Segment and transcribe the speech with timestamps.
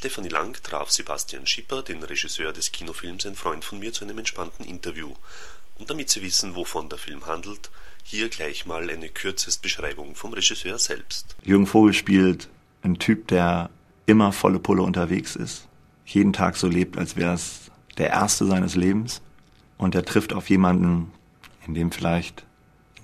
[0.00, 4.16] Stefanie Lang traf Sebastian Schipper, den Regisseur des Kinofilms Ein Freund von mir, zu einem
[4.16, 5.12] entspannten Interview.
[5.78, 7.70] Und damit Sie wissen, wovon der Film handelt,
[8.02, 11.36] hier gleich mal eine kürzeste Beschreibung vom Regisseur selbst.
[11.44, 12.48] Jürgen Vogel spielt
[12.82, 13.68] einen Typ, der
[14.06, 15.68] immer volle Pulle unterwegs ist,
[16.06, 19.20] jeden Tag so lebt, als wäre es der erste seines Lebens.
[19.76, 21.12] Und er trifft auf jemanden,
[21.66, 22.46] in dem vielleicht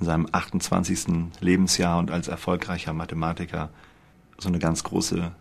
[0.01, 1.41] in seinem 28.
[1.41, 3.69] Lebensjahr und als erfolgreicher Mathematiker
[4.39, 5.33] so eine ganz große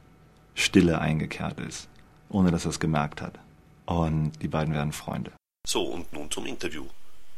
[0.55, 1.89] Stille eingekehrt ist,
[2.29, 3.37] ohne dass er es gemerkt hat.
[3.85, 5.31] Und die beiden werden Freunde.
[5.67, 6.85] So, und nun zum Interview.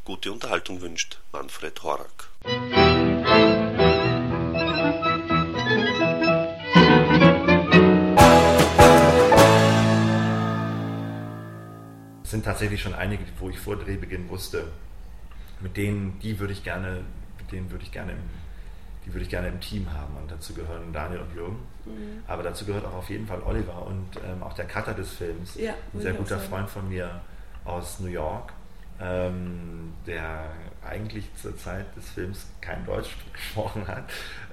[0.05, 2.29] Gute Unterhaltung wünscht Manfred Horak.
[12.23, 14.71] Es sind tatsächlich schon einige, wo ich vor Drehbeginn wusste,
[15.59, 17.03] mit denen, die würde ich gerne,
[17.37, 18.19] mit denen würde ich gerne im,
[19.07, 20.17] die würde ich gerne im Team haben.
[20.17, 21.59] Und dazu gehören Daniel und Jürgen.
[21.85, 22.23] Mhm.
[22.27, 25.55] Aber dazu gehört auch auf jeden Fall Oliver und ähm, auch der Cutter des Films.
[25.55, 27.21] Ja, ein sehr guter Freund von mir
[27.63, 28.51] aus New York,
[28.99, 30.51] ähm, der
[30.85, 34.03] eigentlich zur Zeit des Films kein Deutsch gesprochen hat,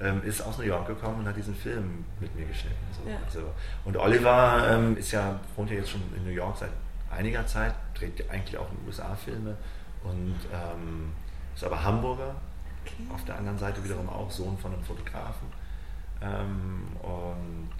[0.00, 2.76] ähm, ist aus New York gekommen und hat diesen Film mit mir geschnitten.
[2.92, 3.10] So.
[3.10, 3.16] Ja.
[3.24, 3.40] Also,
[3.84, 6.70] und Oliver ähm, ist ja, wohnt ja jetzt schon in New York seit
[7.10, 9.56] einiger Zeit, dreht eigentlich auch in USA-Filme
[10.04, 11.12] und ähm,
[11.56, 12.36] ist aber Hamburger.
[12.84, 13.14] Okay.
[13.14, 15.48] Auf der anderen Seite wiederum auch Sohn von einem Fotografen.
[16.20, 17.70] Ähm, und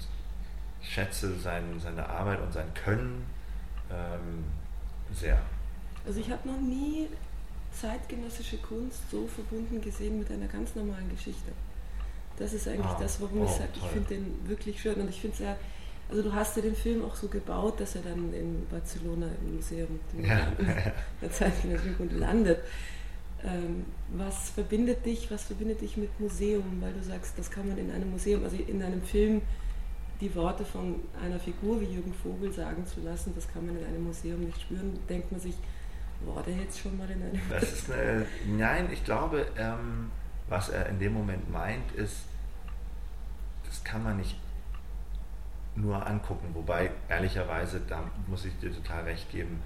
[0.83, 3.27] ich schätze sein, seine Arbeit und sein Können
[3.91, 4.44] ähm,
[5.12, 5.41] sehr.
[6.06, 7.08] Also ich habe noch nie
[7.72, 11.52] zeitgenössische Kunst so verbunden gesehen mit einer ganz normalen Geschichte.
[12.36, 15.08] Das ist eigentlich ah, das, warum oh, ich sage, ich finde den wirklich schön und
[15.08, 15.57] ich finde es ja
[16.08, 19.57] also du hast ja den Film auch so gebaut, dass er dann in Barcelona im
[19.57, 20.52] Museum ja.
[21.20, 22.58] der zeitgenössischen Kunst landet.
[23.44, 26.64] Ähm, was verbindet dich, was verbindet dich mit Museum?
[26.80, 29.42] Weil du sagst, das kann man in einem Museum, also in einem Film
[30.20, 33.84] die Worte von einer Figur wie Jürgen Vogel sagen zu lassen, das kann man in
[33.84, 34.98] einem Museum nicht spüren.
[35.08, 35.54] Denkt man sich,
[36.24, 40.10] war der jetzt schon mal in einem das ist eine, Nein, ich glaube, ähm,
[40.48, 42.22] was er in dem Moment meint, ist,
[43.66, 44.36] das kann man nicht
[45.74, 46.48] nur angucken.
[46.54, 49.60] Wobei, ehrlicherweise, da muss ich dir total recht geben,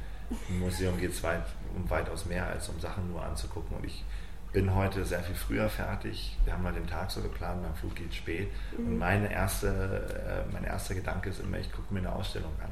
[0.48, 1.42] im Museum geht es weit,
[1.74, 3.76] um weitaus mehr als um Sachen nur anzugucken.
[3.76, 4.04] Und ich
[4.52, 6.36] bin heute sehr viel früher fertig.
[6.44, 8.48] Wir haben mal den Tag so geplant, mein Flug geht spät.
[8.76, 8.86] Mhm.
[8.86, 12.70] Und meine erste, äh, mein erster Gedanke ist immer, ich gucke mir eine Ausstellung an.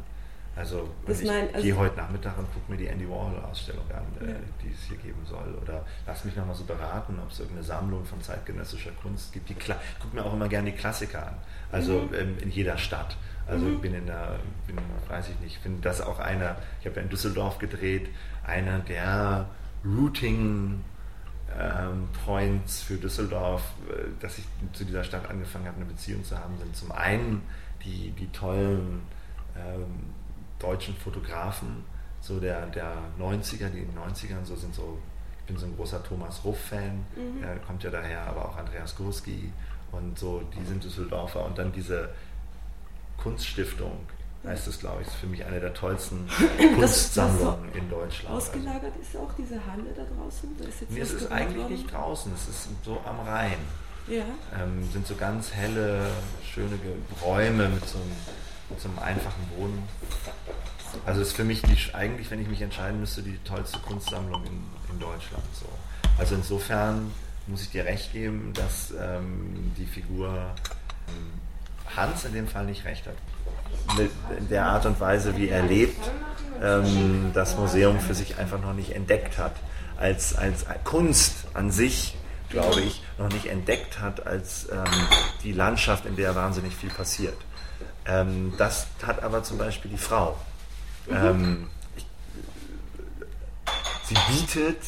[0.56, 4.30] Also, ich mein, also gehe heute Nachmittag und gucke mir die Andy Warhol-Ausstellung an, äh,
[4.30, 4.36] ja.
[4.62, 5.54] die es hier geben soll.
[5.60, 9.50] Oder lass mich nochmal so beraten, ob es irgendeine Sammlung von zeitgenössischer Kunst gibt.
[9.50, 9.76] Die gucke
[10.14, 11.34] mir auch immer gerne die Klassiker an.
[11.70, 12.14] Also mhm.
[12.14, 13.18] ähm, in jeder Stadt.
[13.46, 13.80] Also mhm.
[13.80, 14.76] bin in der, bin,
[15.08, 18.08] weiß ich nicht, finde das auch einer, ich habe ja in Düsseldorf gedreht,
[18.44, 19.46] einer der
[19.84, 20.82] Routing
[21.58, 26.36] ähm, Points für Düsseldorf, äh, dass ich zu dieser Stadt angefangen habe, eine Beziehung zu
[26.36, 27.42] haben, sind zum einen
[27.84, 29.02] die, die tollen
[29.56, 30.10] ähm,
[30.58, 31.84] deutschen Fotografen,
[32.20, 34.98] so der, der 90er, die in den 90ern so sind so,
[35.40, 37.66] ich bin so ein großer Thomas Ruff-Fan, mhm.
[37.66, 39.52] kommt ja daher, aber auch Andreas Gurski
[39.92, 42.10] und so, die sind Düsseldorfer und dann diese
[43.26, 43.90] Kunststiftung
[44.46, 46.28] heißt es, glaube ich, ist für mich eine der tollsten
[46.76, 48.36] Kunstsammlungen in Deutschland.
[48.36, 50.48] Ausgelagert ist auch diese Halle da draußen?
[50.56, 51.72] Da ist nee, es ist eigentlich worden?
[51.72, 53.58] nicht draußen, es ist so am Rhein.
[54.06, 54.22] Ja.
[54.56, 56.06] Ähm, sind so ganz helle,
[56.44, 56.78] schöne
[57.20, 58.12] Räume mit so einem,
[58.70, 59.82] mit so einem einfachen Boden.
[61.04, 64.62] Also ist für mich die, eigentlich, wenn ich mich entscheiden müsste, die tollste Kunstsammlung in,
[64.92, 65.42] in Deutschland.
[65.52, 65.66] So.
[66.16, 67.12] Also insofern
[67.48, 70.54] muss ich dir recht geben, dass ähm, die Figur
[71.08, 71.45] ähm,
[71.94, 73.14] Hans in dem Fall nicht recht hat.
[73.96, 74.10] Mit
[74.50, 76.10] der Art und Weise, wie er lebt,
[76.62, 79.52] ähm, das Museum für sich einfach noch nicht entdeckt hat.
[79.96, 82.16] Als, als Kunst an sich,
[82.50, 84.84] glaube ich, noch nicht entdeckt hat als ähm,
[85.42, 87.36] die Landschaft, in der wahnsinnig viel passiert.
[88.06, 90.36] Ähm, das hat aber zum Beispiel die Frau.
[91.06, 91.16] Mhm.
[91.16, 91.66] Ähm,
[91.96, 92.06] ich,
[94.04, 94.78] sie bietet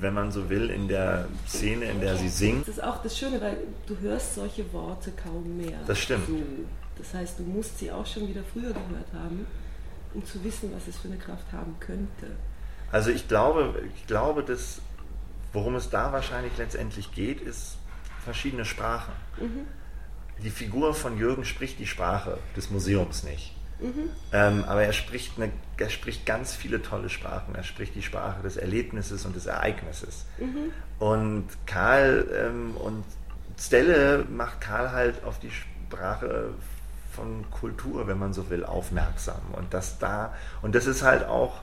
[0.00, 2.62] wenn man so will, in der Szene, in der sie singt.
[2.62, 3.56] Das ist auch das Schöne, weil
[3.86, 5.78] du hörst solche Worte kaum mehr.
[5.86, 6.26] Das stimmt.
[6.26, 6.42] So.
[6.96, 9.46] Das heißt, du musst sie auch schon wieder früher gehört haben,
[10.14, 12.36] um zu wissen, was es für eine Kraft haben könnte.
[12.90, 14.80] Also ich glaube, ich glaube, dass
[15.52, 17.76] worum es da wahrscheinlich letztendlich geht, ist
[18.24, 19.12] verschiedene Sprachen.
[19.40, 19.66] Mhm.
[20.42, 23.54] Die Figur von Jürgen spricht die Sprache des Museums nicht.
[23.80, 24.10] Mhm.
[24.32, 27.54] Ähm, aber er spricht, eine, er spricht ganz viele tolle Sprachen.
[27.54, 30.24] Er spricht die Sprache des Erlebnisses und des Ereignisses.
[30.38, 30.72] Mhm.
[30.98, 33.04] Und Karl ähm, und
[33.58, 36.50] Stelle macht Karl halt auf die Sprache
[37.12, 39.40] von Kultur, wenn man so will, aufmerksam.
[39.52, 41.62] Und das da, und das ist halt auch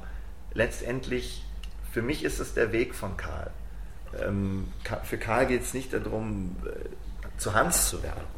[0.54, 1.46] letztendlich,
[1.92, 3.52] für mich ist es der Weg von Karl.
[4.22, 4.72] Ähm,
[5.04, 8.36] für Karl geht es nicht darum, äh, zu Hans zu werden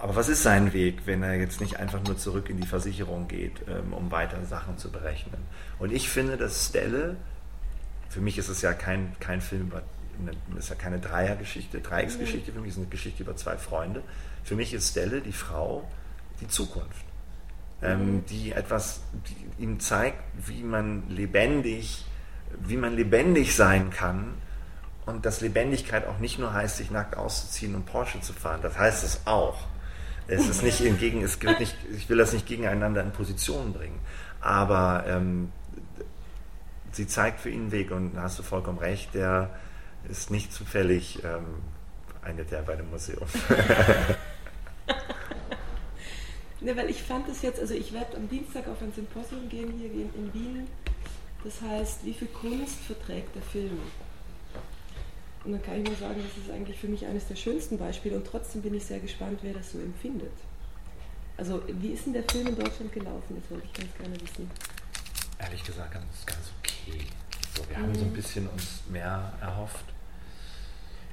[0.00, 3.28] aber was ist sein Weg, wenn er jetzt nicht einfach nur zurück in die Versicherung
[3.28, 5.40] geht, ähm, um weitere Sachen zu berechnen?
[5.78, 7.16] Und ich finde, dass Stelle,
[8.08, 9.82] für mich ist es ja kein, kein Film über,
[10.56, 14.02] ist ja keine Dreiergeschichte, Dreiecksgeschichte, für mich ist es eine Geschichte über zwei Freunde.
[14.44, 15.86] Für mich ist Stelle, die Frau,
[16.40, 17.04] die Zukunft.
[17.82, 18.26] Ähm, mhm.
[18.26, 22.06] die etwas, die ihm zeigt, wie man lebendig,
[22.58, 24.32] wie man lebendig sein kann
[25.04, 28.60] und dass Lebendigkeit auch nicht nur heißt, sich nackt auszuziehen und Porsche zu fahren.
[28.62, 29.58] Das heißt es auch.
[30.28, 34.00] Es ist nicht entgegen, es gilt nicht, ich will das nicht gegeneinander in Positionen bringen.
[34.40, 35.52] Aber ähm,
[36.92, 39.50] sie zeigt für ihn einen Weg und da hast du vollkommen recht, der
[40.08, 41.44] ist nicht zufällig ähm,
[42.22, 43.26] eine der bei dem Museum.
[46.60, 49.72] ne, weil ich fand es jetzt, also ich werde am Dienstag auf ein Symposium gehen
[49.78, 50.66] hier in Wien.
[51.44, 53.78] Das heißt, wie viel Kunst verträgt der Film?
[55.46, 58.16] Und dann kann ich nur sagen, das ist eigentlich für mich eines der schönsten Beispiele
[58.16, 60.32] und trotzdem bin ich sehr gespannt, wer das so empfindet.
[61.36, 63.40] Also wie ist denn der Film in Deutschland gelaufen?
[63.40, 64.50] Das wollte ich ganz gerne wissen.
[65.38, 66.98] Ehrlich gesagt ganz, ganz okay.
[67.54, 67.82] So, wir mhm.
[67.82, 69.84] haben so ein bisschen uns mehr erhofft.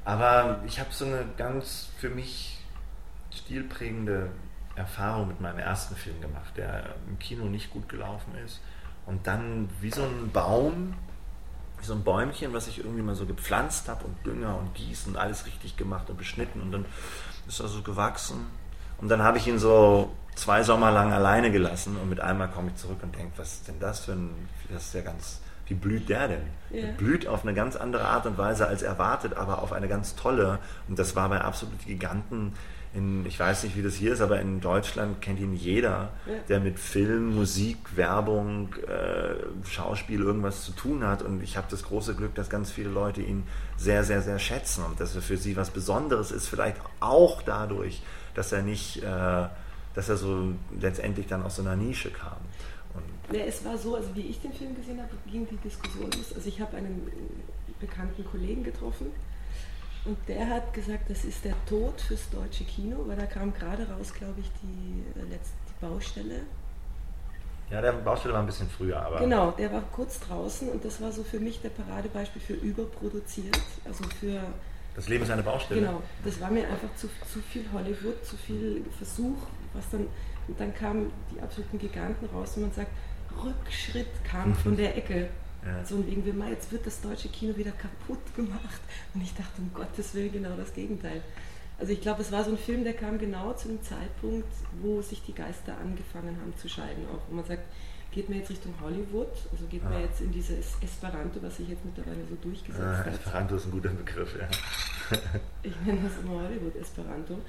[0.04, 2.58] Aber ich habe so eine ganz für mich
[3.32, 4.32] stilprägende
[4.76, 8.62] Erfahrung mit meinem ersten Film gemacht, der im Kino nicht gut gelaufen ist.
[9.06, 10.96] Und dann wie so ein Baum
[11.84, 15.14] wie so ein Bäumchen, was ich irgendwie mal so gepflanzt habe und Dünger und Gießen
[15.14, 16.86] und alles richtig gemacht und beschnitten und dann
[17.48, 18.46] ist er so gewachsen.
[19.00, 22.70] Und dann habe ich ihn so zwei Sommer lang alleine gelassen und mit einmal komme
[22.70, 24.30] ich zurück und denke, was ist denn das für ein,
[24.72, 26.42] das ist ja ganz, wie blüht der denn?
[26.72, 26.88] Yeah.
[26.88, 30.16] Der blüht auf eine ganz andere Art und Weise als erwartet, aber auf eine ganz
[30.16, 30.60] tolle.
[30.88, 32.54] Und das war bei Absolut Giganten
[32.94, 36.34] in, ich weiß nicht, wie das hier ist, aber in Deutschland kennt ihn jeder, ja.
[36.48, 41.24] der mit Film, Musik, Werbung, äh, Schauspiel irgendwas zu tun hat.
[41.24, 43.44] Und ich habe das große Glück, dass ganz viele Leute ihn
[43.78, 48.04] sehr, sehr, sehr schätzen und dass er für sie was Besonderes ist, vielleicht auch dadurch,
[48.36, 49.48] dass er nicht, äh,
[49.96, 52.38] dass er so letztendlich dann aus so einer Nische kam.
[52.94, 56.12] Und ja, es war so, also wie ich den Film gesehen habe, ging die Diskussion
[56.12, 56.32] los.
[56.36, 57.12] Also ich habe einen
[57.80, 59.08] bekannten Kollegen getroffen,
[60.06, 63.88] und der hat gesagt, das ist der Tod fürs deutsche Kino, weil da kam gerade
[63.90, 66.42] raus, glaube ich, die, äh, letzte, die Baustelle.
[67.72, 69.20] Ja, der Baustelle war ein bisschen früher, aber.
[69.20, 73.60] Genau, der war kurz draußen und das war so für mich der Paradebeispiel für überproduziert.
[73.86, 74.42] Also für.
[74.96, 75.82] Das Leben ist eine Baustelle.
[75.82, 79.38] Genau, das war mir einfach zu, zu viel Hollywood, zu viel Versuch,
[79.74, 80.08] was dann.
[80.48, 82.92] Und dann kamen die absoluten Giganten raus und man sagt,
[83.44, 85.30] Rückschritt kam von der Ecke.
[85.66, 85.86] Ja.
[85.86, 88.82] So wegen, wir mal, jetzt wird das deutsche Kino wieder kaputt gemacht.
[89.14, 91.22] Und ich dachte, um Gottes Willen genau das Gegenteil.
[91.80, 94.48] Also ich glaube, es war so ein Film, der kam genau zu dem Zeitpunkt,
[94.82, 97.06] wo sich die Geister angefangen haben zu scheiden.
[97.12, 97.64] Auch wo man sagt,
[98.14, 101.84] geht man jetzt Richtung Hollywood, also geht man jetzt in dieses Esperanto, was sich jetzt
[101.84, 103.14] mittlerweile so durchgesetzt ah, hat.
[103.14, 104.48] Esperanto ist ein guter Begriff, ja.
[105.64, 107.40] ich nenne das immer Hollywood-Esperanto,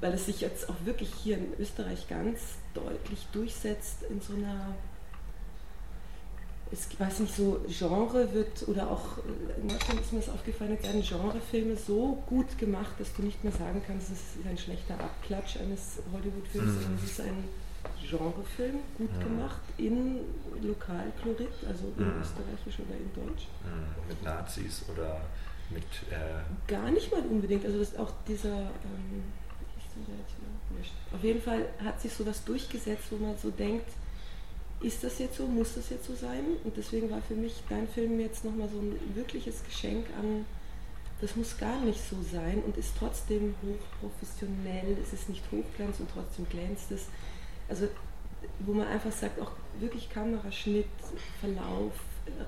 [0.00, 2.40] weil es sich jetzt auch wirklich hier in Österreich ganz
[2.72, 4.74] deutlich durchsetzt in so einer
[6.72, 9.18] es weiß nicht, so Genre wird, oder auch
[9.60, 13.52] in Deutschland ist mir das aufgefallen, werden Genrefilme so gut gemacht, dass du nicht mehr
[13.52, 17.44] sagen kannst, es ist ein schlechter Abklatsch eines Hollywood-Films, sondern es ist ein
[18.00, 19.24] Genrefilm, gut ja.
[19.24, 20.20] gemacht, in
[20.62, 22.22] Lokalchlorid, also in mhm.
[22.22, 23.48] Österreichisch oder in Deutsch.
[23.64, 24.08] Mhm.
[24.08, 25.20] Mit Nazis oder
[25.68, 25.84] mit...
[26.10, 26.40] Äh
[26.72, 28.48] Gar nicht mal unbedingt, also das auch dieser...
[28.48, 29.24] Ähm,
[31.12, 33.84] auf jeden Fall hat sich sowas durchgesetzt, wo man so denkt,
[34.82, 36.44] ist das jetzt so, muss das jetzt so sein?
[36.64, 40.44] Und deswegen war für mich dein Film jetzt nochmal so ein wirkliches Geschenk an,
[41.20, 46.10] das muss gar nicht so sein und ist trotzdem hochprofessionell, es ist nicht Hochglanz und
[46.12, 47.06] trotzdem glänzt es.
[47.68, 47.88] Also
[48.58, 50.86] wo man einfach sagt, auch wirklich Kameraschnitt,
[51.40, 51.92] Verlauf,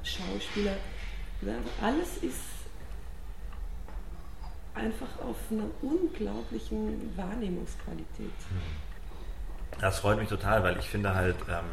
[0.03, 0.77] Schauspieler,
[1.81, 2.41] alles ist
[4.75, 8.33] einfach auf einer unglaublichen Wahrnehmungsqualität.
[9.81, 11.65] Das freut mich total, weil ich finde halt, ähm,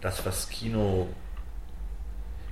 [0.00, 1.08] das, was Kino.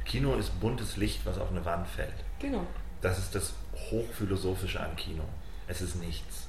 [0.05, 2.15] Kino ist buntes Licht, was auf eine Wand fällt.
[2.38, 2.67] Genau.
[3.00, 3.55] Das ist das
[3.91, 5.25] Hochphilosophische an Kino.
[5.69, 6.49] Es ist nichts.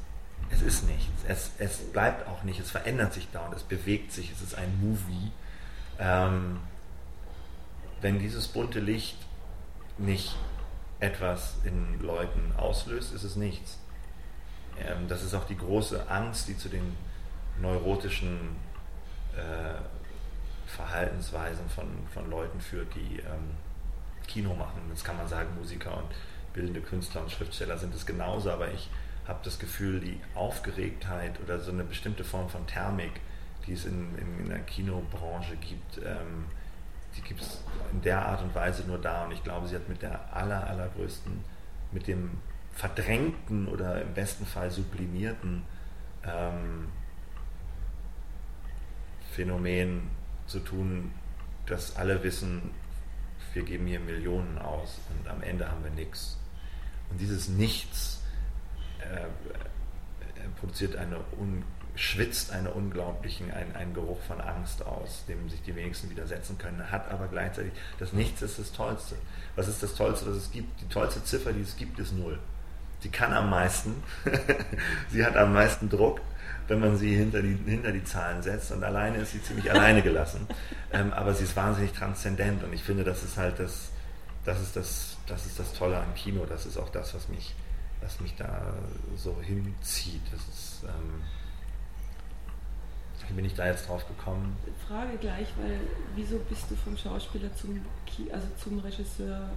[0.49, 1.23] Es ist nichts.
[1.27, 2.59] Es, es bleibt auch nicht.
[2.59, 3.55] Es verändert sich dauernd.
[3.55, 4.31] Es bewegt sich.
[4.31, 5.31] Es ist ein Movie.
[5.99, 6.59] Ähm,
[8.01, 9.17] wenn dieses bunte Licht
[9.97, 10.35] nicht
[10.99, 13.79] etwas in Leuten auslöst, ist es nichts.
[14.79, 16.95] Ähm, das ist auch die große Angst, die zu den
[17.59, 18.55] neurotischen
[19.35, 19.96] äh,
[20.67, 23.55] Verhaltensweisen von, von Leuten führt, die ähm,
[24.27, 24.81] Kino machen.
[24.89, 26.09] Jetzt kann man sagen, Musiker und
[26.53, 28.89] bildende Künstler und Schriftsteller sind es genauso, aber ich
[29.27, 33.11] habe das Gefühl, die Aufgeregtheit oder so eine bestimmte Form von Thermik,
[33.65, 36.45] die es in, in, in der Kinobranche gibt, ähm,
[37.15, 39.25] die gibt es in der Art und Weise nur da.
[39.25, 41.43] Und ich glaube, sie hat mit der aller, allergrößten,
[41.91, 42.31] mit dem
[42.73, 45.63] verdrängten oder im besten Fall sublimierten
[46.23, 46.89] ähm,
[49.31, 50.09] Phänomen
[50.47, 51.11] zu tun,
[51.65, 52.71] dass alle wissen,
[53.53, 56.37] wir geben hier Millionen aus und am Ende haben wir nichts.
[57.09, 58.21] Und dieses Nichts
[58.99, 61.63] äh, äh produziert eine un,
[61.95, 66.91] schwitzt eine unglaublichen, einen, einen Geruch von Angst aus, dem sich die wenigsten widersetzen können,
[66.91, 69.15] hat aber gleichzeitig, das Nichts ist das Tollste.
[69.55, 70.79] Was ist das Tollste, was es gibt?
[70.81, 72.39] Die tollste Ziffer, die es gibt, ist Null.
[72.99, 74.03] Sie kann am meisten,
[75.09, 76.21] sie hat am meisten Druck,
[76.67, 80.01] wenn man sie hinter die, hinter die Zahlen setzt und alleine ist sie ziemlich alleine
[80.01, 80.47] gelassen.
[80.89, 83.89] Ähm, aber sie ist wahnsinnig transzendent und ich finde, das ist halt das,
[84.45, 87.53] das ist das, das ist das Tolle am Kino, das ist auch das, was mich,
[87.99, 88.73] was mich da
[89.17, 90.21] so hinzieht.
[90.31, 91.23] Das ist, ähm,
[93.29, 94.55] wie bin ich da jetzt drauf gekommen?
[94.87, 95.79] Frage gleich, weil
[96.15, 97.81] wieso bist du vom Schauspieler zum,
[98.31, 99.49] also zum Regisseur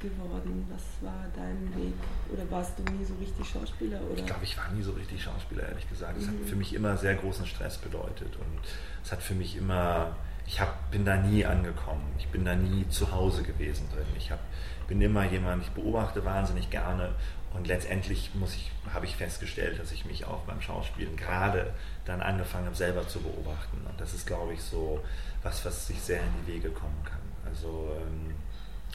[0.00, 0.66] geworden?
[0.70, 1.94] Was war dein Weg?
[2.32, 4.00] Oder warst du nie so richtig Schauspieler?
[4.10, 4.18] Oder?
[4.18, 6.18] Ich glaube, ich war nie so richtig Schauspieler, ehrlich gesagt.
[6.18, 6.40] Es mhm.
[6.40, 8.60] hat für mich immer sehr großen Stress bedeutet und
[9.02, 10.14] es hat für mich immer,
[10.46, 12.04] ich hab, bin da nie angekommen.
[12.18, 14.06] Ich bin da nie zu Hause gewesen drin.
[14.16, 14.40] Ich hab,
[14.88, 17.14] bin immer jemand, ich beobachte wahnsinnig gerne
[17.56, 21.72] und letztendlich muss ich, habe ich festgestellt, dass ich mich auch beim Schauspielen gerade
[22.04, 23.78] dann angefangen habe, selber zu beobachten.
[23.88, 25.02] Und das ist, glaube ich, so
[25.42, 27.20] was, was sich sehr in die Wege kommen kann.
[27.46, 28.34] Also ähm,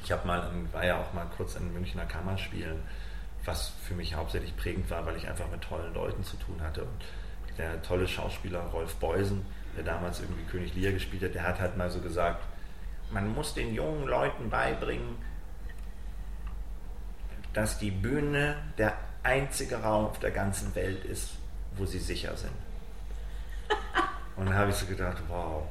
[0.03, 2.80] ich habe mal, war ja auch mal kurz in Münchner Kammerspielen,
[3.46, 6.84] was für mich hauptsächlich prägend war, weil ich einfach mit tollen Leuten zu tun hatte.
[6.84, 7.03] Und
[7.58, 9.44] der tolle Schauspieler Rolf Beusen,
[9.75, 12.44] der damals irgendwie König Lear gespielt hat, der hat halt mal so gesagt,
[13.10, 15.18] man muss den jungen Leuten beibringen,
[17.53, 21.31] dass die Bühne der einzige Raum auf der ganzen Welt ist,
[21.75, 22.51] wo sie sicher sind.
[24.36, 25.63] Und dann habe ich so gedacht, wow,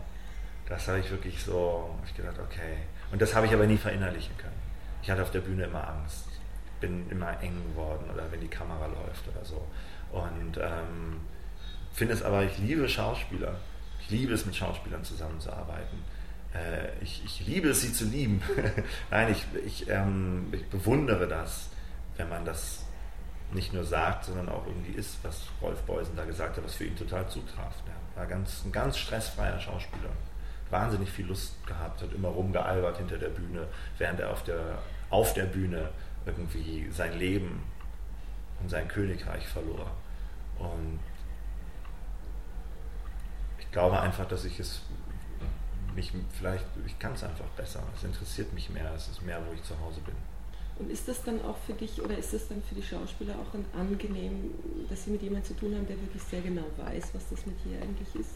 [0.68, 2.76] das habe ich wirklich so, ich gedacht, okay.
[3.10, 4.60] Und das habe ich aber nie verinnerlichen können.
[5.02, 6.26] Ich hatte auf der Bühne immer Angst,
[6.80, 9.66] bin immer eng geworden oder wenn die Kamera läuft oder so.
[10.12, 11.20] Und ähm,
[11.92, 13.56] finde es aber, ich liebe Schauspieler.
[14.00, 15.99] Ich liebe es, mit Schauspielern zusammenzuarbeiten.
[16.54, 18.42] Äh, ich, ich, liebe es, sie zu lieben.
[19.10, 21.70] Nein, ich, ich, ähm, ich bewundere das,
[22.17, 22.85] wenn man das
[23.52, 26.85] nicht nur sagt, sondern auch irgendwie ist, was Rolf Beusen da gesagt hat, was für
[26.85, 27.75] ihn total zutraf.
[28.14, 30.11] Er war ganz, ein ganz stressfreier Schauspieler.
[30.71, 33.67] Wahnsinnig viel Lust gehabt, hat immer rumgealbert hinter der Bühne,
[33.99, 34.79] während er auf der,
[35.11, 35.88] auf der Bühne
[36.26, 37.64] irgendwie sein Leben
[38.61, 39.90] und sein Königreich verlor.
[40.59, 41.00] Und
[43.59, 44.83] ich glaube einfach, dass ich es
[45.95, 47.83] mich vielleicht, ich kann es einfach besser.
[47.97, 50.14] Es interessiert mich mehr, es ist mehr, wo ich zu Hause bin.
[50.80, 53.54] Und ist das dann auch für dich oder ist das dann für die Schauspieler auch
[53.54, 54.50] ein angenehm,
[54.88, 57.56] dass sie mit jemandem zu tun haben, der wirklich sehr genau weiß, was das mit
[57.64, 58.30] hier eigentlich ist?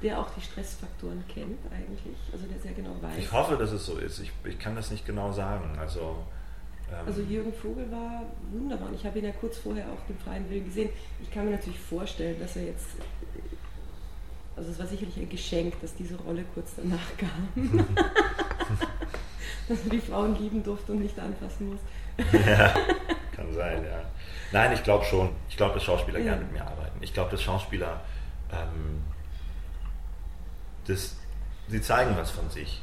[0.00, 3.18] Der auch die Stressfaktoren kennt eigentlich, also der sehr genau weiß.
[3.18, 4.20] Ich hoffe, dass es so ist.
[4.20, 5.76] Ich, ich kann das nicht genau sagen.
[5.76, 6.24] Also,
[6.88, 8.90] ähm also Jürgen Vogel war wunderbar.
[8.90, 10.90] Und ich habe ihn ja kurz vorher auch den freien Willen gesehen.
[11.20, 12.86] Ich kann mir natürlich vorstellen, dass er jetzt
[14.54, 17.48] also es war sicherlich ein Geschenk, dass diese Rolle kurz danach kam.
[19.68, 21.80] dass er die Frauen lieben durfte und nicht anfassen muss.
[22.32, 22.74] ja,
[23.36, 24.02] kann sein, ja.
[24.52, 25.30] Nein, ich glaube schon.
[25.48, 26.24] Ich glaube, dass Schauspieler ja.
[26.24, 26.98] gerne mit mir arbeiten.
[27.00, 28.00] Ich glaube, dass Schauspieler,
[28.50, 29.02] ähm,
[30.86, 31.16] das,
[31.68, 32.82] sie zeigen was von sich.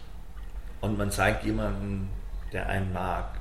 [0.81, 2.09] Und man zeigt jemanden,
[2.53, 3.39] der einen mag,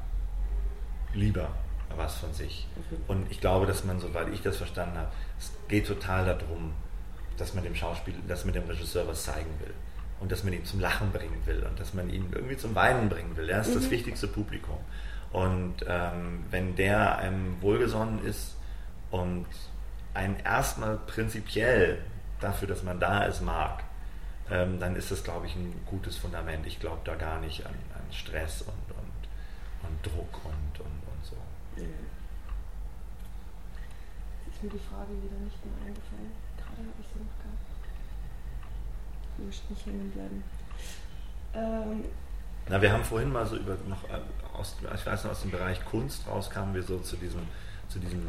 [1.13, 1.49] lieber
[1.97, 2.67] was von sich.
[2.77, 3.01] Okay.
[3.07, 6.73] Und ich glaube, dass man, soweit ich das verstanden habe, es geht total darum,
[7.37, 9.75] dass man dem Schauspieler, dass man dem Regisseur was zeigen will
[10.25, 13.11] und dass man ihn zum Lachen bringen will und dass man ihn irgendwie zum Weinen
[13.11, 13.47] bringen will.
[13.51, 13.75] Er ist mhm.
[13.75, 14.79] das wichtigste Publikum.
[15.33, 18.57] Und ähm, wenn der einem wohlgesonnen ist
[19.11, 19.45] und
[20.15, 21.99] einen erstmal prinzipiell
[22.41, 23.85] dafür, dass man da ist, mag,
[24.51, 26.67] ähm, dann ist das, glaube ich, ein gutes Fundament.
[26.67, 31.23] Ich glaube da gar nicht an, an Stress und, und, und Druck und, und, und
[31.23, 31.37] so.
[31.77, 31.93] Mhm.
[34.51, 36.33] Ist mir die Frage wieder nicht mehr eingefallen.
[36.57, 37.44] Gerade habe ich sie noch
[39.39, 40.45] wurscht nicht hängen bleiben.
[41.55, 42.05] Ähm,
[42.69, 44.21] Na, wir haben vorhin mal so über noch äh,
[44.53, 47.43] aus, ich weiß noch, aus dem Bereich Kunst raus kamen wir so zu diesem,
[47.89, 48.23] zu diesem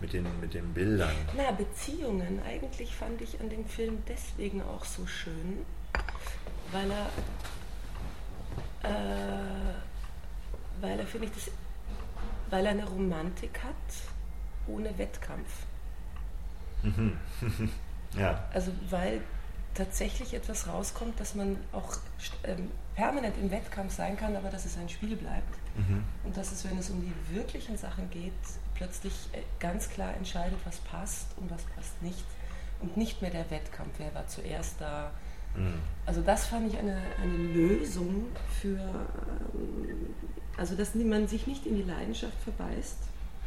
[0.00, 1.14] mit den, mit den Bildern.
[1.36, 2.40] Na, Beziehungen.
[2.44, 5.64] Eigentlich fand ich an dem Film deswegen auch so schön,
[6.72, 7.06] weil er,
[8.90, 9.74] äh,
[10.80, 11.50] weil er, finde ich, das,
[12.50, 13.74] weil er eine Romantik hat
[14.66, 15.64] ohne Wettkampf.
[16.82, 17.18] Mhm.
[18.18, 18.44] ja.
[18.52, 19.22] Also weil
[19.74, 21.98] tatsächlich etwas rauskommt, dass man auch
[22.44, 25.58] ähm, permanent im Wettkampf sein kann, aber dass es ein Spiel bleibt.
[25.76, 26.04] Mhm.
[26.24, 28.32] Und dass es, wenn es um die wirklichen Sachen geht,
[28.74, 32.24] plötzlich äh, ganz klar entscheidet, was passt und was passt nicht.
[32.80, 35.10] Und nicht mehr der Wettkampf, wer war zuerst da.
[35.56, 35.80] Mhm.
[36.06, 38.26] Also das fand ich eine, eine Lösung
[38.60, 40.14] für, ähm,
[40.56, 42.98] also dass man sich nicht in die Leidenschaft verbeißt,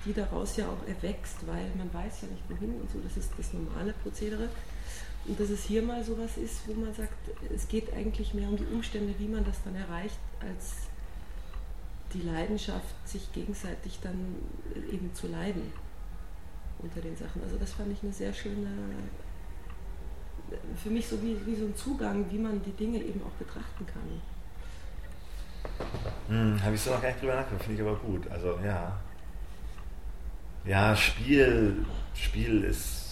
[0.06, 3.32] die daraus ja auch erwächst, weil man weiß ja nicht wohin und so, das ist
[3.38, 4.50] das normale Prozedere.
[5.28, 7.14] Und dass es hier mal sowas ist, wo man sagt,
[7.54, 10.88] es geht eigentlich mehr um die Umstände, wie man das dann erreicht, als
[12.14, 14.36] die Leidenschaft, sich gegenseitig dann
[14.90, 15.74] eben zu leiden
[16.80, 17.44] unter den Sachen.
[17.44, 18.70] Also das fand ich eine sehr schöne,
[20.82, 23.86] für mich so wie, wie so ein Zugang, wie man die Dinge eben auch betrachten
[23.86, 24.22] kann.
[26.30, 28.28] Hm, Habe ich so noch gar nicht drüber nachgedacht, finde ich aber gut.
[28.30, 28.98] Also ja.
[30.66, 33.07] Ja, Spiel, Spiel ist.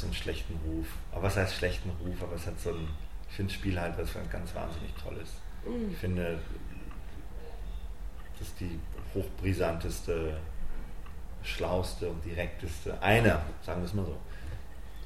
[0.00, 0.86] So einen schlechten Ruf.
[1.12, 2.22] Aber was heißt schlechten Ruf?
[2.22, 2.88] Aber es hat so ein.
[3.28, 5.28] Ich finde Spiel halt was ganz wahnsinnig Tolles.
[5.64, 5.92] Mhm.
[5.92, 6.40] Ich finde,
[8.38, 8.78] das ist die
[9.14, 10.36] hochbrisanteste,
[11.42, 14.16] schlauste und direkteste, einer, sagen wir es mal so,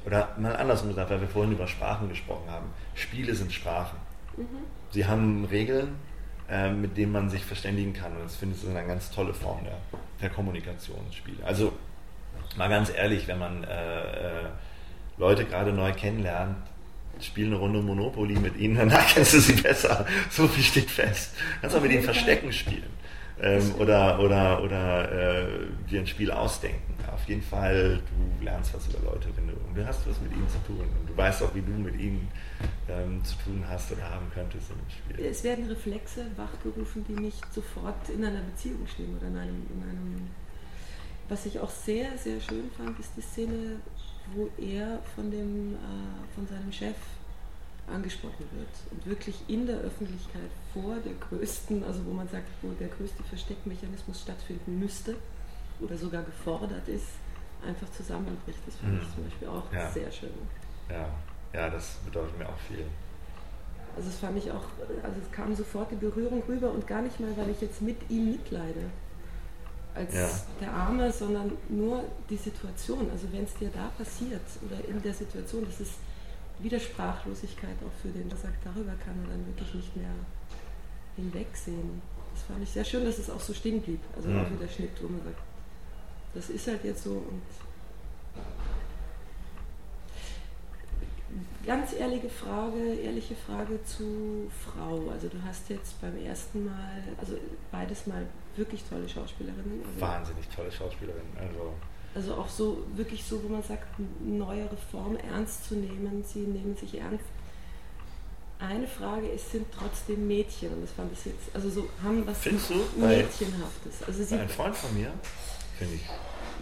[0.06, 2.66] oder mal andersrum gesagt, weil wir vorhin über Sprachen gesprochen haben.
[2.94, 3.98] Spiele sind Sprachen.
[4.36, 4.46] Mhm.
[4.90, 5.96] Sie haben Regeln,
[6.48, 8.12] äh, mit denen man sich verständigen kann.
[8.12, 9.78] Und das finde ich eine ganz tolle Form der,
[10.20, 11.44] der Kommunikationsspiele.
[11.44, 11.72] Also
[12.56, 14.48] mal ganz ehrlich, wenn man äh, äh,
[15.16, 16.56] Leute gerade neu kennenlernt,
[17.20, 20.06] spiel eine Runde Monopoly mit ihnen, danach kennst du sie besser.
[20.30, 21.34] So viel steht fest.
[21.60, 22.90] Kannst auch mit ihnen Verstecken spielen
[23.40, 25.46] ähm, oder, oder, oder äh,
[25.90, 26.94] dir ein Spiel ausdenken.
[27.12, 28.00] Auf jeden Fall,
[28.38, 31.08] du lernst was über Leute, wenn du, du hast was mit ihnen zu tun und
[31.08, 32.28] du weißt auch, wie du mit ihnen
[32.88, 35.26] ähm, zu tun hast oder haben könntest im Spiel.
[35.26, 39.82] Es werden Reflexe wachgerufen, die nicht sofort in einer Beziehung stehen oder in einem, in
[39.82, 40.30] einem
[41.28, 43.80] was ich auch sehr, sehr schön fand, ist die Szene,
[44.32, 46.96] wo er von, dem, äh, von seinem Chef
[47.86, 52.70] angesprochen wird und wirklich in der Öffentlichkeit vor der größten, also wo man sagt, wo
[52.72, 55.16] der größte Versteckmechanismus stattfinden müsste
[55.80, 57.08] oder sogar gefordert ist,
[57.66, 58.58] einfach zusammenbricht.
[58.66, 59.14] Das finde ich mhm.
[59.14, 59.90] zum Beispiel auch ja.
[59.90, 60.30] sehr schön.
[60.88, 61.08] Ja.
[61.52, 62.86] ja, das bedeutet mir auch viel.
[63.96, 64.64] Also das fand ich auch,
[65.02, 67.98] also es kam sofort die Berührung rüber und gar nicht mal, weil ich jetzt mit
[68.10, 68.90] ihm mitleide
[69.94, 70.28] als ja.
[70.60, 73.10] der Arme, sondern nur die Situation.
[73.10, 75.94] Also wenn es dir da passiert oder in der Situation, das ist
[76.58, 80.14] Widersprachlosigkeit auch für den, der sagt, darüber kann er dann wirklich nicht mehr
[81.16, 82.02] hinwegsehen.
[82.34, 84.00] Das fand ich sehr schön, dass es auch so stehen blieb.
[84.16, 84.40] Also mhm.
[84.40, 85.38] auch wieder Schnitt, wo man sagt,
[86.34, 87.42] das ist halt jetzt so und
[91.66, 95.10] ganz ehrliche Frage, ehrliche Frage zu Frau.
[95.10, 97.36] Also du hast jetzt beim ersten Mal, also
[97.70, 99.82] beides mal wirklich tolle Schauspielerinnen.
[99.86, 101.36] Also Wahnsinnig tolle Schauspielerinnen.
[101.38, 101.72] Also
[102.14, 103.86] also auch so wirklich so, wo man sagt,
[104.24, 106.22] neuere Form ernst zu nehmen.
[106.24, 107.24] Sie nehmen sich ernst.
[108.60, 112.38] Eine Frage ist, sind trotzdem Mädchen und das fand ich jetzt, also so haben was
[112.38, 112.74] Findest du?
[112.96, 114.02] Mädchenhaftes.
[114.06, 115.12] Also sie, ein Freund von mir,
[115.76, 116.08] finde ich.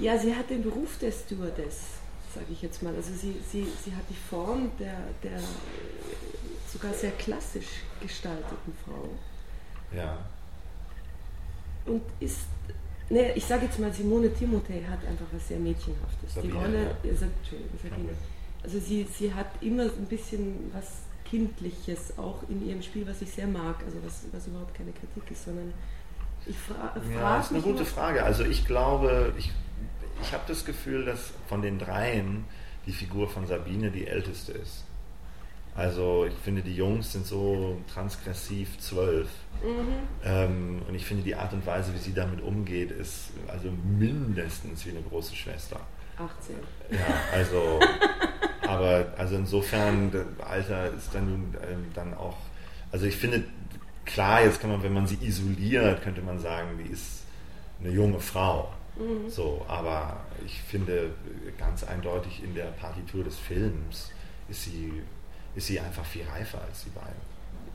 [0.03, 2.01] Ja, sie hat den Beruf der Stewardess,
[2.35, 2.95] sage ich jetzt mal.
[2.95, 5.39] Also sie, sie, sie hat die Form der, der
[6.73, 9.09] sogar sehr klassisch gestalteten Frau.
[9.95, 10.19] Ja.
[11.87, 12.47] Und ist
[13.13, 16.35] Nee, ich sage jetzt mal, Simone Timotei hat einfach was sehr Mädchenhaftes.
[16.35, 17.11] Sabine, die Rolle, ja.
[17.11, 18.09] Entschuldigung, Sabine.
[18.63, 23.31] Also sie, sie hat immer ein bisschen was Kindliches auch in ihrem Spiel, was ich
[23.31, 25.75] sehr mag, also was, was überhaupt keine Kritik ist, sondern
[26.47, 28.23] ich fra frage Ja, das ist eine gute Frage.
[28.23, 29.51] Also ich glaube, ich,
[30.23, 32.45] ich habe das Gefühl, dass von den dreien
[32.87, 34.85] die Figur von Sabine die älteste ist.
[35.75, 39.29] Also ich finde, die Jungs sind so transgressiv zwölf.
[39.63, 39.89] Mhm.
[40.25, 44.85] Ähm, und ich finde, die Art und Weise, wie sie damit umgeht, ist also mindestens
[44.85, 45.81] wie eine große Schwester.
[46.19, 46.57] 18.
[46.91, 46.99] Ja,
[47.33, 47.81] also,
[48.67, 52.37] aber also insofern, das Alter ist dann, ähm, dann auch,
[52.91, 53.45] also ich finde,
[54.05, 57.25] klar, jetzt kann man, wenn man sie isoliert, könnte man sagen, die ist
[57.81, 58.73] eine junge Frau.
[58.97, 59.29] Mhm.
[59.29, 61.11] So, aber ich finde
[61.59, 64.11] ganz eindeutig in der Partitur des Films
[64.49, 65.03] ist sie
[65.55, 67.33] ist sie einfach viel reifer als die beiden.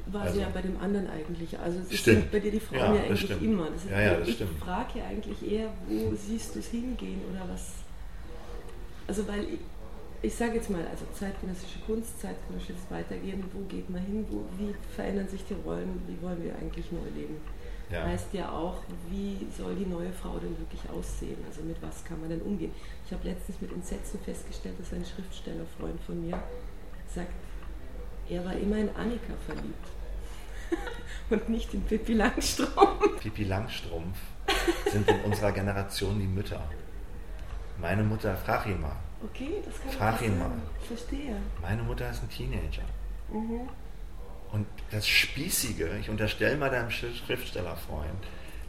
[0.08, 1.58] War also, sie ja bei dem anderen eigentlich.
[1.60, 3.44] Also es sind bei dir die Frauen ja, ja eigentlich stimmt.
[3.44, 3.70] immer.
[3.70, 4.60] Das ist, ja, ja, das ich stimmt.
[4.60, 7.74] frage ja eigentlich eher, wo siehst du es hingehen oder was.
[9.08, 9.60] Also weil ich,
[10.22, 14.74] ich sage jetzt mal, also zeitgenössische Kunst, zeitgenössisches Weitergehen, wo geht man hin, wo, wie
[14.96, 17.36] verändern sich die Rollen, wie wollen wir eigentlich neu leben?
[17.90, 18.04] Ja.
[18.04, 21.38] Heißt ja auch, wie soll die neue Frau denn wirklich aussehen?
[21.48, 22.72] Also mit was kann man denn umgehen?
[23.06, 26.42] Ich habe letztens mit Entsetzen festgestellt, dass ein Schriftstellerfreund von mir
[27.08, 27.32] sagt,
[28.30, 29.88] er war immer in Annika verliebt.
[31.30, 33.22] Und nicht in Pippi Langstrumpf.
[33.22, 34.18] Pippi Langstrumpf
[34.92, 36.62] sind in unserer Generation die Mütter.
[37.80, 38.96] Meine Mutter, frag ihn mal.
[39.24, 40.52] Okay, das kann Frag ihn mal.
[40.82, 41.38] Ich verstehe.
[41.62, 42.84] Meine Mutter ist ein Teenager.
[43.32, 43.70] Mhm.
[44.52, 48.24] Und das Spießige, ich unterstelle mal deinem Schriftstellerfreund,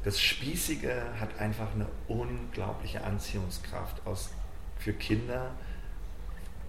[0.05, 4.31] das Spießige hat einfach eine unglaubliche Anziehungskraft aus,
[4.79, 5.51] für Kinder,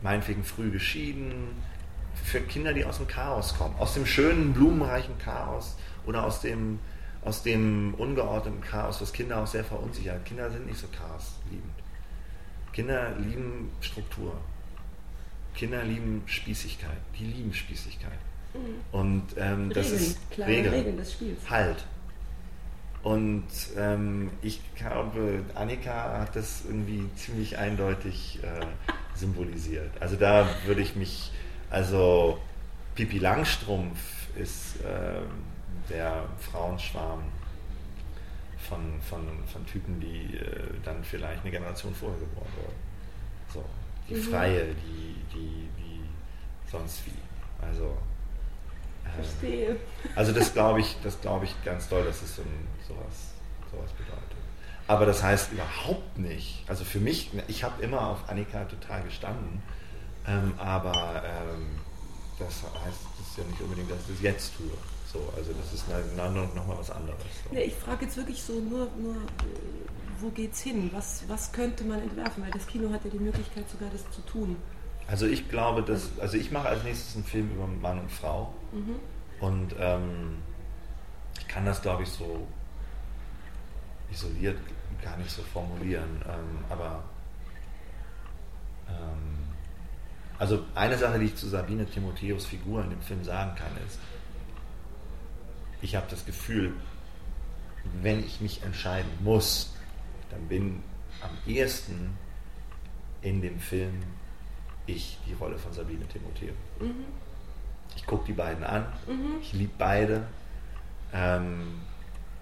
[0.01, 1.63] meinetwegen früh geschieden,
[2.23, 6.79] für Kinder, die aus dem Chaos kommen, aus dem schönen, blumenreichen Chaos oder aus dem,
[7.23, 10.25] aus dem ungeordneten Chaos, was Kinder auch sehr verunsichert.
[10.25, 11.73] Kinder sind nicht so chaosliebend.
[12.73, 14.33] Kinder lieben Struktur.
[15.53, 16.97] Kinder lieben Spießigkeit.
[17.17, 18.19] Die lieben Spießigkeit.
[18.91, 21.49] Und ähm, das Regeln, ist klare Regeln, Regeln des Spiels.
[21.49, 21.85] Halt.
[23.01, 28.65] Und ähm, ich glaube, Annika hat das irgendwie ziemlich eindeutig äh,
[29.15, 29.91] symbolisiert.
[30.01, 31.31] Also da würde ich mich,
[31.69, 32.39] also
[32.95, 33.99] Pipi Langstrumpf
[34.35, 35.21] ist äh,
[35.89, 37.23] der Frauenschwarm
[38.67, 40.43] von, von, von Typen, die äh,
[40.83, 42.75] dann vielleicht eine Generation vorher geboren wurden.
[43.53, 43.65] So,
[44.09, 44.23] die mhm.
[44.23, 46.01] Freie, die, die, die
[46.69, 47.11] sonst wie.
[47.65, 47.97] Also
[49.15, 49.77] Verstehe.
[50.15, 53.33] Also das glaube ich, das glaube ich ganz doll, dass es so ein, sowas,
[53.71, 54.37] sowas bedeutet.
[54.87, 59.61] Aber das heißt überhaupt nicht, also für mich, ich habe immer auf Annika total gestanden,
[60.27, 61.67] ähm, aber ähm,
[62.39, 64.71] das heißt das ist ja nicht unbedingt, dass ich das jetzt tue.
[65.11, 65.87] So, also das ist
[66.55, 67.17] nochmal was anderes.
[67.49, 67.55] So.
[67.55, 69.15] Ja, ich frage jetzt wirklich so nur, nur
[70.19, 70.89] wo geht's hin?
[70.93, 72.43] Was, was könnte man entwerfen?
[72.43, 74.55] Weil das Kino hat ja die Möglichkeit sogar das zu tun.
[75.07, 78.53] Also ich glaube, dass, also ich mache als nächstes einen Film über Mann und Frau.
[78.71, 78.95] Mhm.
[79.39, 80.37] Und ähm,
[81.39, 82.47] ich kann das, glaube ich, so
[84.11, 84.57] isoliert
[85.01, 86.21] gar nicht so formulieren.
[86.27, 87.03] Ähm, aber
[88.87, 89.39] ähm,
[90.37, 93.99] also eine Sache, die ich zu Sabine Timotheus Figur in dem Film sagen kann, ist,
[95.81, 96.73] ich habe das Gefühl,
[98.01, 99.73] wenn ich mich entscheiden muss,
[100.29, 100.83] dann bin
[101.21, 102.17] am ehesten
[103.21, 104.03] in dem Film
[104.85, 106.53] ich die Rolle von Sabine Timotheo.
[106.79, 107.05] Mhm.
[107.95, 109.37] Ich gucke die beiden an, mhm.
[109.41, 110.23] ich liebe beide
[111.13, 111.81] ähm,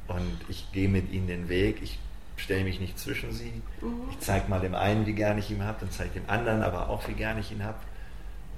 [0.07, 1.81] und ich gehe mit ihnen den Weg.
[1.81, 1.99] Ich
[2.37, 3.61] stelle mich nicht zwischen sie.
[3.81, 4.09] Mhm.
[4.11, 6.61] Ich zeige mal dem einen, wie gern ich ihn habe, dann zeige ich dem anderen
[6.61, 7.79] aber auch, wie gern ich ihn habe.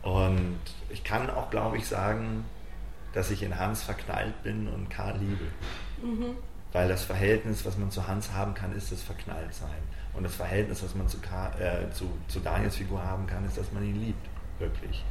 [0.02, 2.46] Und ich kann auch, glaube ich, sagen,
[3.14, 5.46] dass ich in Hans verknallt bin und Karl liebe.
[6.04, 6.36] Mhm.
[6.72, 9.70] Weil das Verhältnis, was man zu Hans haben kann, ist das Verknalltsein.
[10.14, 13.72] Und das Verhältnis, was man zu, äh, zu, zu Daniels Figur haben kann, ist, dass
[13.72, 14.28] man ihn liebt,
[14.60, 15.04] wirklich.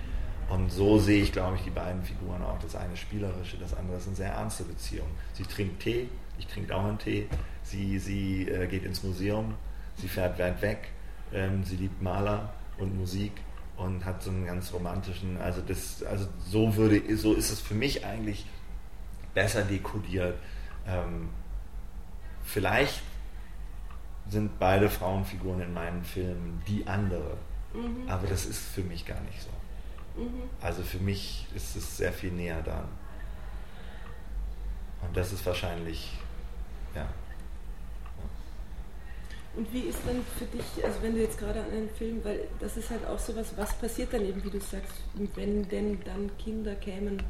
[0.49, 2.59] Und so sehe ich, glaube ich, die beiden Figuren auch.
[2.61, 5.09] Das eine spielerische, das andere ist eine sehr ernste Beziehung.
[5.35, 6.09] Sie trinkt Tee,
[6.39, 7.29] ich trinke auch einen Tee.
[7.63, 9.55] Sie, sie äh, geht ins Museum,
[9.97, 10.89] sie fährt weit weg,
[11.35, 13.33] ähm, sie liebt Maler und Musik
[13.77, 17.75] und hat so einen ganz romantischen, also das, also so würde, so ist es für
[17.75, 18.47] mich eigentlich
[19.35, 20.39] besser dekodiert.
[20.87, 21.29] Ähm,
[22.43, 23.03] vielleicht
[24.29, 27.37] sind beide Frauenfiguren in meinen Filmen die andere.
[27.75, 28.09] Mhm.
[28.09, 29.51] Aber das ist für mich gar nicht so.
[30.19, 30.43] Mhm.
[30.61, 32.89] Also für mich ist es sehr viel näher da.
[35.01, 36.13] Und das ist wahrscheinlich,
[36.95, 37.09] ja.
[39.57, 42.49] Und wie ist dann für dich, also wenn du jetzt gerade an einen Film, weil
[42.61, 44.93] das ist halt auch sowas, was passiert dann eben, wie du sagst,
[45.35, 47.23] wenn denn dann Kinder kämen,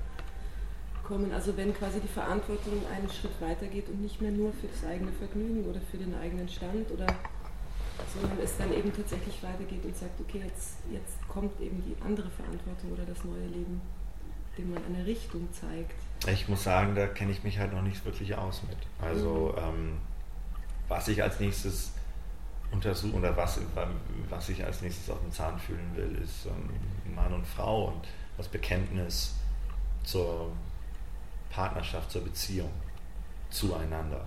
[1.05, 4.85] kommen, also wenn quasi die Verantwortung einen Schritt weitergeht und nicht mehr nur für das
[4.91, 7.07] eigene Vergnügen oder für den eigenen Stand oder
[8.13, 12.31] sondern es dann eben tatsächlich weitergeht und sagt, okay, jetzt, jetzt kommt eben die andere
[12.31, 13.81] Verantwortung oder das neue Leben,
[14.57, 15.95] dem man eine Richtung zeigt.
[16.27, 18.79] Ich muss sagen, da kenne ich mich halt noch nicht wirklich aus mit.
[19.01, 19.63] Also mhm.
[19.63, 19.97] ähm,
[20.89, 21.93] was ich als nächstes
[22.71, 23.61] untersuche oder was,
[24.29, 28.09] was ich als nächstes auf dem Zahn fühlen will, ist ähm, Mann und Frau und
[28.37, 29.35] das Bekenntnis
[30.05, 30.53] zur
[31.51, 32.71] Partnerschaft, zur Beziehung
[33.51, 34.27] zueinander.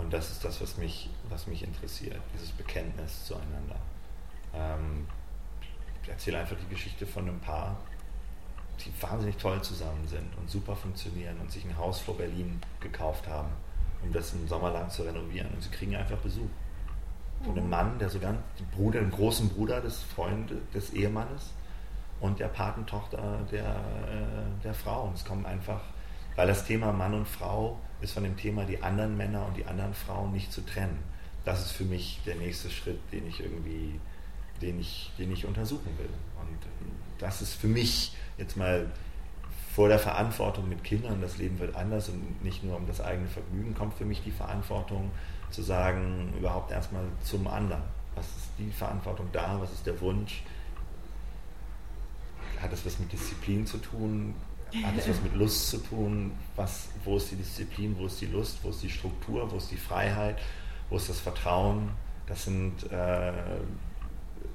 [0.00, 3.76] Und das ist das, was mich, was mich interessiert, dieses Bekenntnis zueinander.
[4.54, 5.06] Ähm,
[6.02, 7.76] ich erzähle einfach die Geschichte von einem Paar,
[8.82, 13.28] die wahnsinnig toll zusammen sind und super funktionieren und sich ein Haus vor Berlin gekauft
[13.28, 13.50] haben,
[14.02, 15.52] um das im Sommer lang zu renovieren.
[15.52, 16.48] Und sie kriegen einfach Besuch
[17.44, 18.34] von einem Mann, der sogar
[18.74, 21.52] Bruder, einen großen Bruder des Freundes, des Ehemannes
[22.20, 25.04] und der Patentochter der, äh, der Frau.
[25.04, 25.82] Und es kommen einfach
[26.36, 29.66] weil das Thema Mann und Frau ist von dem Thema die anderen Männer und die
[29.66, 30.98] anderen Frauen nicht zu trennen.
[31.44, 33.98] Das ist für mich der nächste Schritt, den ich irgendwie,
[34.60, 36.08] den ich, den ich untersuchen will.
[36.40, 36.58] Und
[37.18, 38.86] das ist für mich jetzt mal
[39.74, 43.28] vor der Verantwortung mit Kindern, das Leben wird anders und nicht nur um das eigene
[43.28, 45.10] Vergnügen, kommt für mich die Verantwortung
[45.50, 47.82] zu sagen, überhaupt erstmal zum anderen.
[48.14, 49.58] Was ist die Verantwortung da?
[49.60, 50.42] Was ist der Wunsch?
[52.60, 54.34] Hat es was mit Disziplin zu tun?
[54.84, 56.32] Hat es was mit Lust zu tun?
[56.56, 59.70] Was, wo ist die Disziplin, wo ist die Lust, wo ist die Struktur, wo ist
[59.70, 60.38] die Freiheit,
[60.88, 61.90] wo ist das Vertrauen?
[62.26, 63.32] Das sind äh,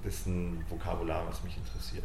[0.03, 2.03] das ist ein Vokabular, was mich interessiert.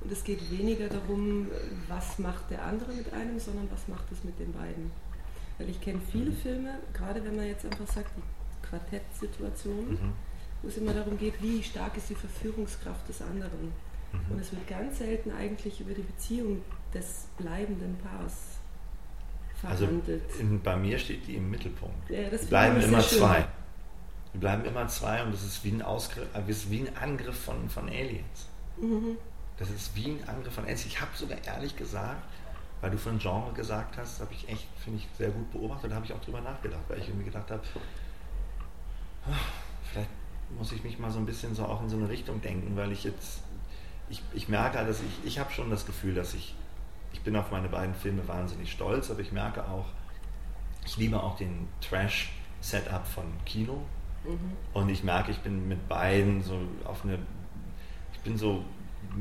[0.00, 1.48] Und es geht weniger darum,
[1.88, 4.90] was macht der andere mit einem, sondern was macht es mit den beiden.
[5.58, 6.36] Weil ich kenne viele mhm.
[6.36, 10.12] Filme, gerade wenn man jetzt einfach sagt, die Quartettsituation, mhm.
[10.62, 13.72] wo es immer darum geht, wie stark ist die Verführungskraft des anderen
[14.12, 14.32] Mhm.
[14.32, 18.58] Und es wird ganz selten eigentlich über die Beziehung des bleibenden Paars
[19.62, 20.22] also verhandelt.
[20.28, 22.10] Also in, bei mir steht die im Mittelpunkt.
[22.10, 23.46] Ja, das bleiben immer zwei.
[24.32, 27.38] Wir bleiben immer zwei und das ist wie ein, Ausgriff, äh, ist wie ein Angriff
[27.44, 28.48] von, von Aliens.
[28.80, 29.16] Mhm.
[29.56, 30.86] Das ist wie ein Angriff von Aliens.
[30.86, 32.22] Ich habe sogar ehrlich gesagt,
[32.80, 35.96] weil du von Genre gesagt hast, habe ich echt, finde ich, sehr gut beobachtet, da
[35.96, 37.62] habe ich auch drüber nachgedacht, weil ich irgendwie gedacht habe,
[39.26, 39.34] ah,
[39.90, 40.10] vielleicht
[40.56, 42.92] muss ich mich mal so ein bisschen so auch in so eine Richtung denken, weil
[42.92, 43.40] ich jetzt,
[44.10, 46.54] ich, ich merke dass ich, ich habe schon das Gefühl, dass ich,
[47.12, 49.86] ich bin auf meine beiden Filme wahnsinnig stolz, aber ich merke auch,
[50.84, 53.82] ich liebe auch den Trash-Setup von Kino.
[54.24, 54.52] Mhm.
[54.72, 57.18] Und ich merke, ich bin mit beiden so auf eine,
[58.12, 58.64] ich bin so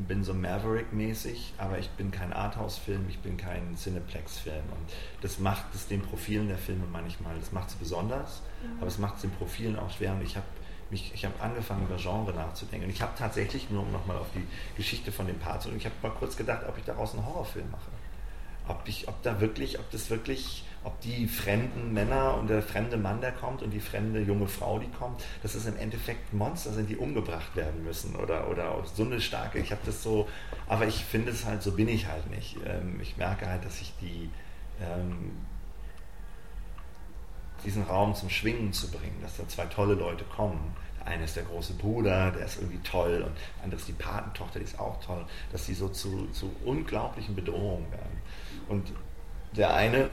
[0.08, 4.64] bin so Maverick-mäßig, aber ich bin kein Arthouse-Film, ich bin kein Cineplex-Film.
[4.72, 8.80] Und das macht es den Profilen der Filme manchmal, das macht sie besonders, mhm.
[8.80, 10.14] aber es macht es den Profilen auch schwer.
[10.14, 10.46] Und ich habe
[10.92, 12.88] mich, ich habe angefangen über Genre nachzudenken.
[12.88, 14.46] Und ich habe tatsächlich, nur um nochmal auf die
[14.76, 17.70] Geschichte von dem Paar zu ich habe mal kurz gedacht, ob ich daraus einen Horrorfilm
[17.72, 17.92] mache.
[18.68, 22.96] Ob, ich, ob da wirklich, ob das wirklich ob die fremden Männer und der fremde
[22.96, 26.72] Mann, der kommt und die fremde junge Frau, die kommt, dass es im Endeffekt Monster
[26.72, 30.30] sind, die umgebracht werden müssen oder, oder so eine starke, ich habe das so,
[30.68, 32.56] aber ich finde es halt, so bin ich halt nicht.
[32.66, 34.30] Ähm, ich merke halt, dass ich die,
[34.82, 35.32] ähm,
[37.68, 40.74] diesen Raum zum Schwingen zu bringen, dass da zwei tolle Leute kommen.
[41.00, 43.94] Der eine ist der große Bruder, der ist irgendwie toll und der andere ist die
[43.94, 48.22] Patentochter, die ist auch toll, dass sie so zu, zu unglaublichen Bedrohungen werden.
[48.70, 48.94] Und
[49.54, 50.10] der eine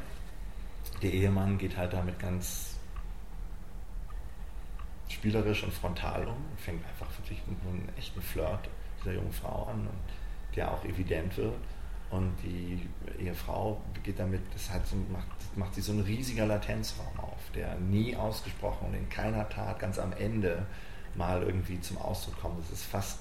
[1.00, 2.76] der Ehemann geht halt damit ganz
[5.08, 9.88] spielerisch und frontal um fängt einfach wirklich mit einem echten Flirt dieser jungen Frau an,
[10.56, 11.54] der auch evident wird.
[12.14, 17.18] Und die Ehefrau geht damit, das hat so, macht, macht sie so ein riesiger Latenzraum
[17.18, 20.64] auf, der nie ausgesprochen und in keiner Tat ganz am Ende
[21.16, 22.60] mal irgendwie zum Ausdruck kommt.
[22.60, 23.18] Das ist fast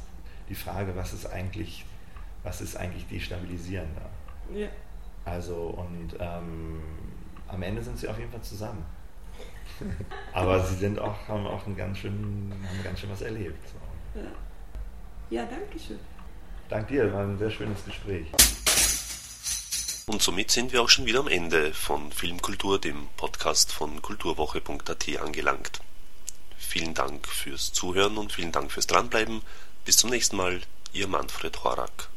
[0.47, 1.85] die Frage, was ist eigentlich,
[2.43, 4.09] was ist eigentlich destabilisierender?
[4.53, 4.67] Ja.
[5.25, 6.79] Also und ähm,
[7.47, 8.85] am Ende sind sie auf jeden Fall zusammen.
[10.33, 13.67] Aber sie sind auch, haben auch ein ganz schön, haben ganz schön was erlebt.
[13.67, 14.19] So.
[14.19, 14.27] Ja.
[15.31, 15.99] ja, danke schön.
[16.69, 18.31] Dank dir, war ein sehr schönes Gespräch.
[20.05, 25.17] Und somit sind wir auch schon wieder am Ende von Filmkultur, dem Podcast von kulturwoche.at
[25.21, 25.79] angelangt.
[26.57, 29.41] Vielen Dank fürs Zuhören und vielen Dank fürs Dranbleiben.
[29.85, 30.61] Bis zum nächsten Mal,
[30.91, 32.09] Ihr Manfred Horak.